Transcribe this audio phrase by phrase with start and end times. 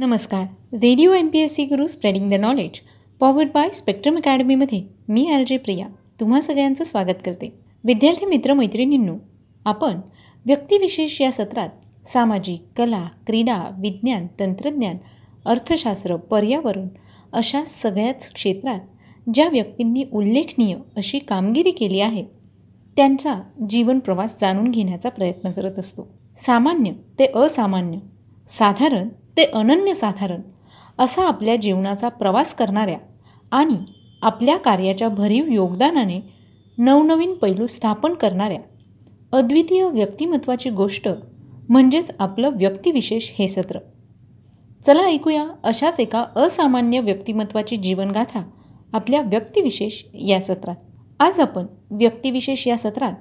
[0.00, 0.42] नमस्कार.
[0.72, 2.80] Radio M P S C Guru spreading the knowledge
[3.20, 5.86] powered by spectrum अकॅडमीमध्ये मी L J Priya
[6.20, 7.60] तुम्हा सगळ्यांचं स्वागत करते.
[7.84, 9.14] विद्यार्थी मित्र मैत्रिणींनो
[9.64, 10.00] आपण
[10.46, 11.68] व्यक्तिविशेष या सत्रात
[12.08, 14.96] सामाजिक कला क्रीडा विज्ञान तंत्रज्ञान
[15.44, 16.88] अर्थशास्त्र पर्यावरण
[17.32, 18.80] अशा सगळ्याच क्षेत्रात
[19.34, 22.24] ज्या व्यक्तींनी उल्लेखनीय अशी कामगिरी केली आहे
[22.96, 26.08] त्यांचा जीवन प्रवास जाणून घेण्याचा प्रयत्न करत असतो.
[26.36, 27.98] सामान्य ते असामान्य
[28.48, 29.08] साधारण
[29.38, 30.40] ते अनन्यसाधारण
[30.98, 32.98] असा आपल्या जीवनाचा प्रवास करणाऱ्या
[33.52, 33.76] आणि
[34.22, 36.20] आपल्या कार्याच्या भरीव योगदानाने
[36.78, 38.60] नवनवीन पैलू स्थापन करणाऱ्या
[39.32, 41.08] अद्वितीय व्यक्तिमत्वाची गोष्ट
[41.68, 43.78] म्हणजेच आपलं व्यक्तिविशेष हे सत्र.
[44.82, 48.42] चला ऐकूया अशाच एका असामान्य व्यक्तिमत्वाची जीवनगाथा
[48.92, 50.76] आपल्या व्यक्तिविशेष या सत्रात.
[51.20, 53.12] आज आपण व्यक्तिविशेष या सत्रात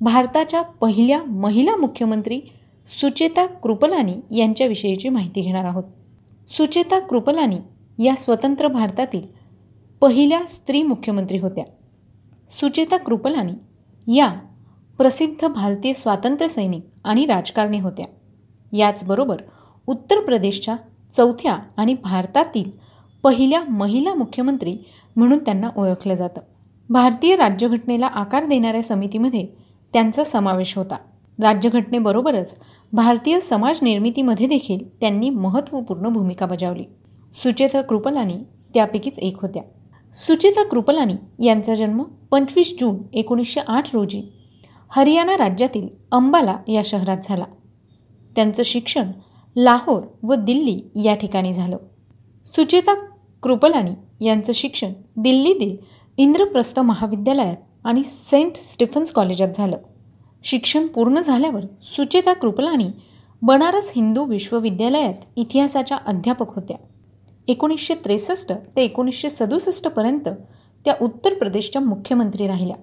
[0.00, 2.40] भारताच्या पहिल्या महिला मुख्यमंत्री
[2.86, 5.84] सुचेता कृपलानी यांच्याविषयीची माहिती घेणार आहोत.
[6.48, 7.56] सुचेता कृपलानी
[8.04, 9.22] या स्वतंत्र भारतातील
[10.00, 11.64] पहिल्या स्त्री मुख्यमंत्री होत्या.
[12.50, 13.52] सुचेता कृपलानी
[14.16, 14.34] या
[14.98, 18.06] प्रसिद्ध भारतीय स्वातंत्र्यसैनिक आणि राजकारणी होत्या.
[18.72, 19.36] याचबरोबर
[19.86, 20.76] उत्तर प्रदेशच्या
[21.12, 22.70] चौथ्या आणि भारतातील
[23.22, 24.78] पहिल्या महिला मुख्यमंत्री
[25.16, 26.40] म्हणून त्यांना ओळखलं जातं.
[26.88, 29.46] भारतीय राज्यघटनेला आकार देणाऱ्या समितीमध्ये
[29.92, 30.96] त्यांचा समावेश होता.
[31.42, 32.56] राज्यघटनेबरोबरच
[32.92, 36.84] भारतीय समाज निर्मितीमध्ये देखील त्यांनी महत्त्वपूर्ण भूमिका बजावली.
[37.32, 38.34] सुचेता कृपलानी
[38.74, 39.62] त्यापैकीच एक होत्या.
[40.12, 44.22] सुचेता कृपलानी यांचा जन्म पंचवीस जून एकोणीसशे आठ रोजी
[44.88, 47.44] हरियाणा राज्यातील अंबाला या शहरात झाला.
[48.36, 49.10] त्यांचं शिक्षण
[49.56, 51.76] लाहोर व दिल्ली या ठिकाणी झालं.
[52.46, 52.94] सुचेता
[53.42, 55.76] कृपलानी यांचं शिक्षण दिल्लीतील
[56.16, 59.76] इंद्रप्रस्थ महाविद्यालयात आणि सेंट स्टीफन्स कॉलेजात झालं.
[60.46, 62.88] शिक्षण पूर्ण झाल्यावर सुचेता कृपलानी
[63.42, 66.76] बनारस हिंदू विश्वविद्यालयात इतिहासाच्या अध्यापक होत्या.
[67.48, 70.28] एकोणीसशे त्रेसष्ट ते एकोणीसशे सदुसष्टपर्यंत
[70.84, 72.76] त्या उत्तर प्रदेशच्या मुख्यमंत्री राहिल्या.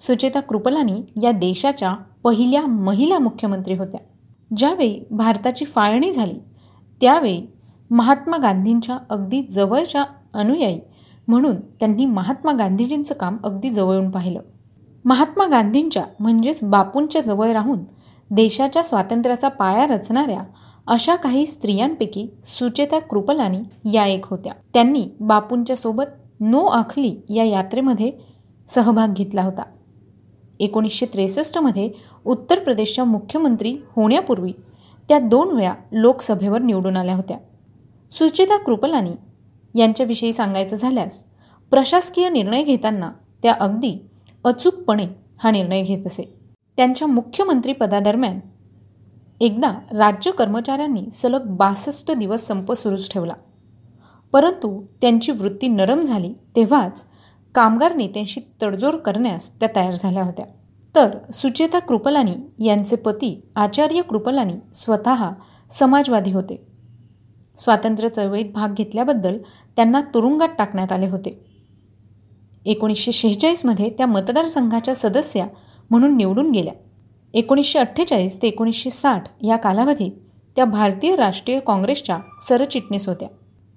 [0.00, 1.94] सुचेता कृपलानी या देशाच्या
[2.24, 4.00] पहिल्या महिला मुख्यमंत्री होत्या.
[4.56, 6.38] ज्यावेळी भारताची फाळणी झाली
[7.00, 7.42] त्यावेळी
[7.90, 10.04] महात्मा गांधींच्या अगदी जवळच्या
[10.34, 10.80] अनुयायी
[11.28, 14.40] म्हणून त्यांनी महात्मा गांधीजींचं काम अगदी जवळून पाहिलं.
[15.06, 17.78] महात्मा गांधींच्या म्हणजेच बापूंच्या जवळ राहून
[18.30, 20.42] देशाच्या स्वातंत्र्याचा पाया रचणाऱ्या
[20.86, 24.52] अशा काही स्त्रियांपैकी सुचेता कृपलानी या एक होत्या.
[24.74, 26.04] त्यांनी बापूंच्या सोबत
[26.40, 28.12] नो आखली या यात्रेमध्ये
[28.68, 29.62] सहभाग घेतला होता.
[30.60, 31.90] एकोणीसशे त्रेसष्टमध्ये
[32.24, 34.52] उत्तर प्रदेशच्या मुख्यमंत्री होण्यापूर्वी
[35.08, 37.36] त्या दोन वेळा लोकसभेवर निवडून आल्या होत्या.
[38.10, 39.12] सुचेता कृपलानी
[39.74, 41.24] यांच्याविषयी सांगायचं झाल्यास
[41.70, 43.12] प्रशासकीय निर्णय घेताना
[43.42, 44.05] त्या अगदी
[44.46, 45.06] अचूकपणे
[45.38, 46.38] हा निर्णय घेत असे.
[46.76, 48.40] त्यांच्या मुख्यमंत्रीपदादरम्यान
[49.40, 53.32] एकदा राज्य कर्मचाऱ्यांनी सलग बासष्ट दिवस संप सुरूच ठेवला.
[54.32, 57.04] परंतु त्यांची वृत्ती नरम झाली तेव्हाच
[57.54, 60.46] कामगार नेत्यांशी तडजोड करण्यास त्या तयार झाल्या होत्या.
[60.94, 65.30] तर सुचेता कृपलानी यांचे पती आचार्य कृपलानी स्वतः
[65.78, 66.66] समाजवादी होते.
[67.58, 69.38] स्वातंत्र्य चळवळीत भाग घेतल्याबद्दल
[69.76, 71.55] त्यांना तुरुंगात टाकण्यात आले होते.
[72.66, 75.46] एकोणीसशे शेहेचाळीसमध्ये त्या मतदारसंघाच्या सदस्या
[75.90, 76.72] म्हणून निवडून गेल्या.
[77.34, 80.12] एकोणीसशे अठ्ठेचाळीस ते एकोणीसशे साठ या कालावधीत
[80.56, 82.18] त्या भारतीय राष्ट्रीय काँग्रेसच्या
[82.48, 83.28] सरचिटणीस होत्या.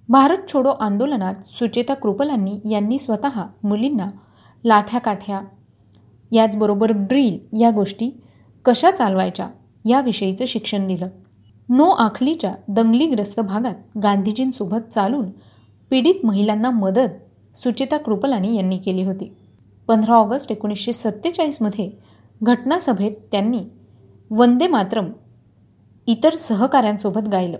[0.10, 4.08] भारत छोडो आंदोलनात सुचेता कृपलांनी यांनी स्वतः मुलींना
[4.64, 5.42] लाठ्याकाठ्या
[6.32, 8.10] याचबरोबर ड्रिल या गोष्टी
[8.66, 9.48] कशा चालवायच्या
[9.90, 11.08] याविषयीचं शिक्षण दिलं.
[11.70, 15.30] नो आखलीच्या दंगलीग्रस्त भागात गांधीजींसोबत चालून
[15.90, 17.10] पीडित महिलांना मदत
[17.56, 19.36] सुचिता कृपलानी यांनी केली होती.
[19.88, 21.92] पंधरा ऑगस्ट एकोणीसशे सत्तेचाळीसमध्ये
[22.44, 23.62] घटनासभेत त्यांनी
[24.32, 25.12] वंदे मातरम
[26.08, 27.58] इतर सहकाऱ्यांसोबत गायलं.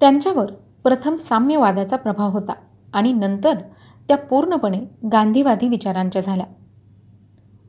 [0.00, 0.52] त्यांच्यावर
[0.82, 2.52] प्रथम साम्यवादाचा प्रभाव होता
[2.92, 3.54] आणि नंतर
[4.08, 4.80] त्या पूर्णपणे
[5.12, 6.46] गांधीवादी विचारांच्या झाल्या.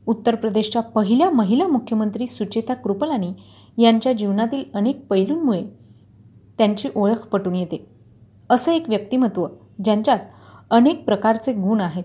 [0.06, 3.32] उत्तर प्रदेशच्या पहिल्या महिला मुख्यमंत्री सुचेता कृपलानी
[3.78, 5.62] यांच्या जीवनातील अनेक पैलूंमुळे
[6.58, 7.86] त्यांची ओळख पटून येते.
[8.50, 9.46] असं एक व्यक्तिमत्व
[9.84, 10.18] ज्यांच्यात
[10.72, 12.04] अनेक प्रकारचे गुण आहेत.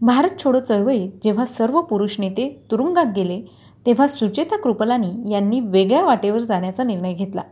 [0.00, 3.40] भारत छोडो चळवळीत जेव्हा सर्व पुरुष नेते तुरुंगात गेले
[3.86, 7.42] तेव्हा सुचेता कृपलानी यांनी वेगळ्या वाटेवर जाण्याचा निर्णय घेतला.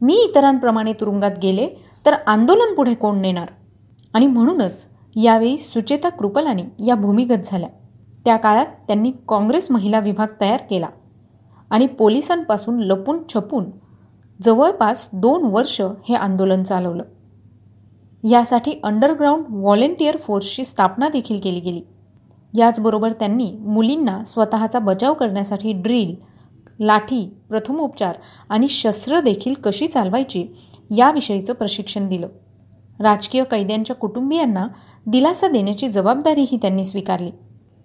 [0.00, 1.68] मी इतरांप्रमाणे तुरुंगात गेले
[2.06, 3.48] तर आंदोलन पुढे कोण नेणार?
[4.14, 7.68] आणि म्हणूनच यावेळी सुचेता कृपलानी या भूमिगत झाल्या.
[8.24, 10.88] त्या काळात त्यांनी काँग्रेस महिला विभाग तयार केला
[11.70, 13.64] आणि पोलिसांपासून लपून छपून
[14.42, 17.02] जवळपास दोन वर्ष हे आंदोलन चालवलं.
[18.24, 21.80] यासाठी अंडरग्राऊंड व्हॉलेंटियर फोर्सची स्थापना देखील केली गेली.
[22.54, 26.14] याचबरोबर त्यांनी मुलींना स्वतःचा बचाव करण्यासाठी ड्रिल
[26.80, 28.16] लाठी प्रथमोपचार
[28.48, 30.46] आणि शस्त्र देखील कशी चालवायची
[30.96, 32.28] याविषयीचं प्रशिक्षण दिलं.
[33.00, 34.66] राजकीय कैद्यांच्या कुटुंबियांना
[35.06, 37.30] दिलासा देण्याची जबाबदारीही त्यांनी स्वीकारली.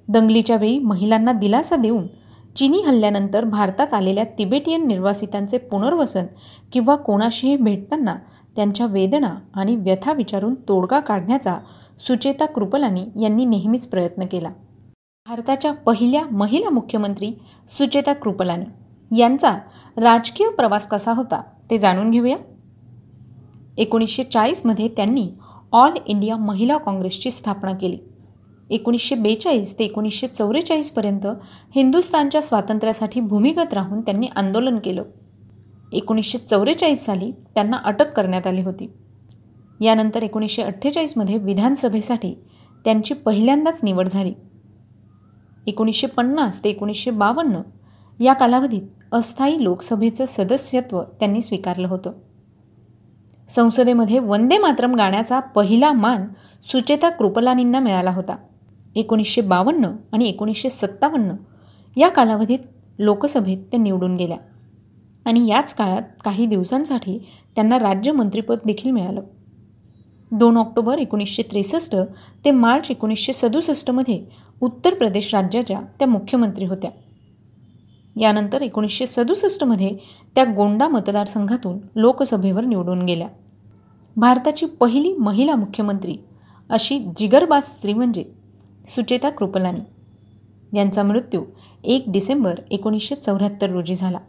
[0.08, 2.08] दंगलीच्या वेळी महिलांना दिलासा देऊन
[2.56, 6.26] चिनी हल्ल्यानंतर भारतात आलेल्या तिबेटियन निर्वासितांचे पुनर्वसन
[6.74, 8.16] किंवा कोणाशीही भेटताना
[8.56, 11.58] त्यांच्या वेदना आणि व्यथा विचारून तोडगा काढण्याचा
[12.00, 14.50] सुचेता कृपलानी यांनी नेहमीच प्रयत्न केला.
[15.28, 17.32] भारताच्या पहिल्या महिला मुख्यमंत्री
[17.70, 18.66] सुचेता कृपलानी
[19.20, 19.52] यांचा
[19.98, 21.42] राजकीय प्रवास कसा होता
[21.72, 22.38] ते जाणून घेऊया.
[23.78, 25.30] एकोणीसशे चाळीसमध्ये त्यांनी
[25.72, 27.98] ऑल इंडिया महिला काँग्रेसची स्थापना केली.
[28.70, 31.28] एकोणीसशे बेचाळीस ते एकोणीसशे चौवेचाळीसपर्यंत
[31.76, 35.04] हिंदुस्थानच्या स्वातंत्र्यासाठी भूमिगत राहून त्यांनी आंदोलन केलं.
[35.92, 38.92] एकोणीसशे चौवेचाळीस साली त्यांना अटक करण्यात आली होती.
[39.82, 42.40] यानंतर एकोणीसशे अठ्ठेचाळीसमध्ये विधानसभेसाठी
[42.86, 44.34] त्यांची पहिल्यांदाच निवड झाली.
[45.68, 47.62] एकोणीसशे पन्नास ते एकोणीसशे बावन्न
[48.24, 48.82] या कालावधीत
[49.12, 52.12] अस्थायी लोकसभेचं सदस्यत्व त्यांनी स्वीकारलं होतं.
[53.50, 56.28] संसदेमध्ये वंदे मातरम गाण्याचा पहिला मान
[56.64, 58.36] सुचेता कृपलानींना मिळाला होता.
[58.96, 61.32] एकोणीसशे बावन्न आणि एकोणीसशे सत्तावन्न
[61.98, 62.60] या कालावधीत
[63.00, 64.38] लोकसभेत त्या निवडून गेल्या.
[65.26, 69.22] आणि याच काळात काही दिवसांसाठी त्यांना राज्यमंत्रीपद देखील मिळालं.
[70.32, 71.96] दोन ऑक्टोबर एकोणीसशे त्रेसष्ट
[72.46, 74.26] ते मार्च एकोणीसशे सदुसष्टमध्ये
[74.62, 76.92] उत्तर प्रदेश राज्याच्या त्या मुख्यमंत्री होत्या.
[78.20, 79.98] यानंतर एकोणीसशे सदुसष्टमध्ये
[80.36, 83.28] त्या गोंडा मतदारसंघातून लोकसभेवर निवडून गेल्या.
[84.18, 86.18] भारताची पहिली महिला मुख्यमंत्री
[86.70, 88.26] अशी जिगरबाज स्त्री म्हणजे
[88.88, 89.80] सुचेता कृपलानी.
[90.78, 91.44] यांचा मृत्यू
[91.84, 94.20] एक डिसेंबर एकोणीसशे चौऱ्याहत्तर रोजी झाला.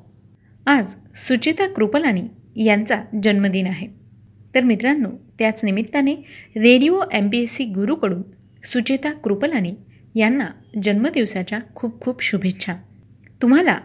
[0.66, 2.22] आज सुचिता कृपलानी
[2.64, 3.86] यांचा जन्मदिन आहे.
[4.54, 5.08] तर मित्रांनो
[5.38, 6.14] त्याच निमित्ताने
[6.56, 8.22] radio M P S C गुरूकडून
[8.64, 9.72] Sucheta Kripalani
[10.14, 10.46] यांना
[10.82, 12.74] जन्मदिवसाच्या खूप खूप शुभेच्छा.
[13.42, 13.78] तुम्हाला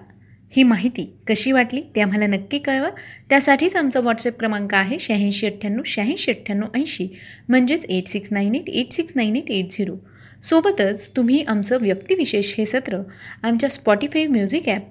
[0.56, 2.90] ही माहिती कशी वाटली ते आम्हाला नक्की कळवा.
[3.30, 7.08] त्यासाठीच आमचा व्हॉट्सअप क्रमांक आहे शहाऐंशी अठ्ठ्याण्णव शहाऐंशी अठ्ठ्याण्णव ऐंशी.
[7.50, 9.96] म्हणजेच eight six nine eight eight six nine eight eight zero.
[10.44, 13.02] सोबतच तुम्ही आमचं व्यक्तिविशेष हे सत्र
[13.44, 14.84] आमच्या स्पॉटीफाय म्युझिक ॲप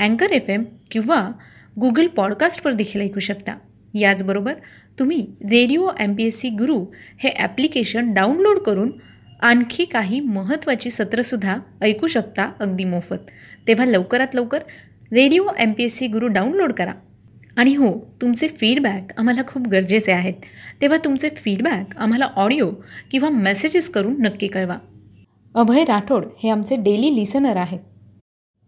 [0.00, 1.30] अँकर एफ एम किंवा
[1.80, 3.54] गुगल पॉडकास्टवर देखील ऐकू शकता.
[3.94, 4.54] याचबरोबर
[4.98, 6.84] तुम्ही radio M P S C Guru
[7.18, 8.92] हे ॲप्लिकेशन डाउनलोड करून
[9.40, 13.30] आणखी काही महत्त्वाची सत्रंसुद्धा ऐकू शकता अगदी मोफत.
[13.66, 14.58] तेव्हा लवकरात लवकर
[15.12, 16.92] radio M P S C Guru download करा.
[17.56, 20.34] आणि हो तुमचे फीडबॅक आम्हाला खूप गरजेचे आहेत.
[20.80, 22.70] तेव्हा तुमचे फीडबॅक आम्हाला ऑडिओ
[23.10, 24.76] किंवा मेसेजेस करून नक्की कळवा.
[25.54, 27.80] अभय राठोड हे आमचे डेली लिसनर आहेत.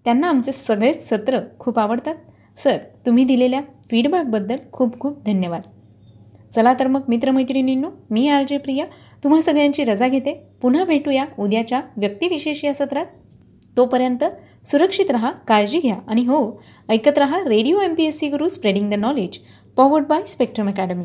[0.05, 2.15] त्यांना आमचे सगळेच सत्र खूप आवडतात.
[2.57, 2.77] सर
[3.07, 3.61] तुम्ही दिलेल्या
[3.91, 5.63] फीडबॅकबद्दल खूप खूप धन्यवाद.
[6.55, 8.87] चला तर मग मित्रमैत्रिणींनो मी आर जे प्रिया.
[9.25, 10.33] तुम्हा सगळ्यांची रजा घेते.
[10.63, 13.07] पुन्हा भेटूया उद्याच्या व्यक्तिविशेष या सत्रात.
[13.77, 14.25] तोपर्यंत
[14.67, 18.91] सुरक्षित रहा काळजी घ्या आणि हो ऐकत रहा radio M P S C Guru spreading
[18.91, 19.39] the knowledge
[19.77, 21.05] powered by Spectrum academy